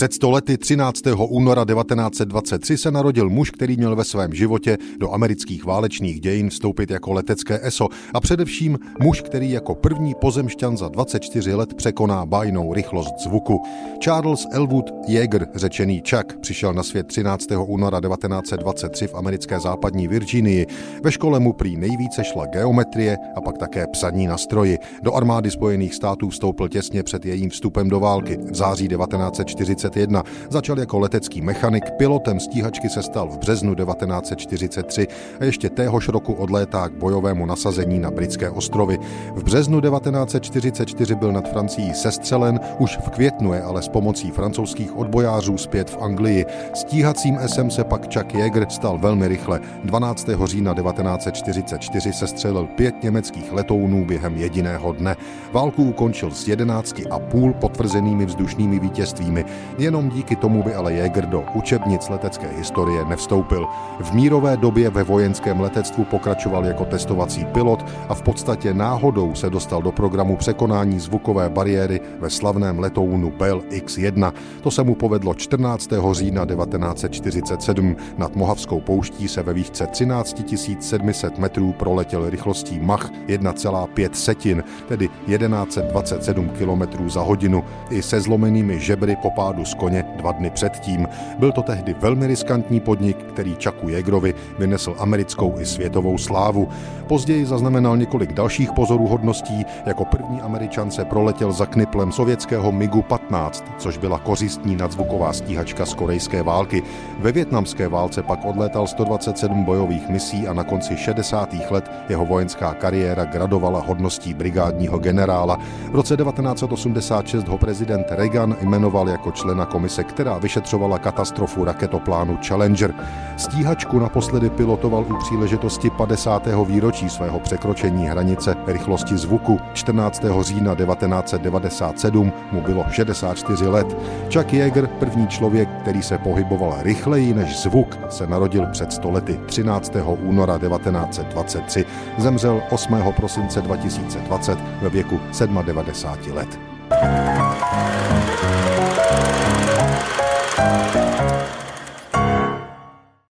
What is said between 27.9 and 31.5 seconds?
války. V září 1940 1941. Začal jako letecký